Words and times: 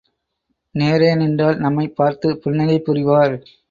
நேரே 0.75 1.15
நின்றால் 1.15 1.57
நம்மைப் 1.57 1.95
பார்த்து 1.95 2.37
புன்னகை 2.37 2.81
புரிவார். 2.81 3.35